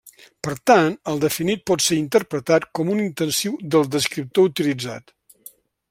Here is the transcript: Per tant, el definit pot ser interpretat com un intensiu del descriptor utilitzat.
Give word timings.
Per 0.45 0.53
tant, 0.69 0.95
el 1.11 1.19
definit 1.23 1.61
pot 1.71 1.85
ser 1.89 1.99
interpretat 2.03 2.65
com 2.79 2.91
un 2.95 3.05
intensiu 3.05 3.55
del 3.77 3.87
descriptor 3.97 4.51
utilitzat. 4.53 5.17